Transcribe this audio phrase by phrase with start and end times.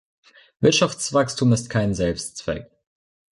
[0.61, 2.71] Wirtschaftswachstum ist kein Selbstzweck.